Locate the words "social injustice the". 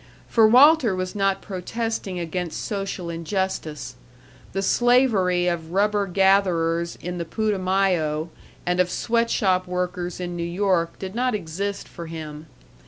2.65-4.63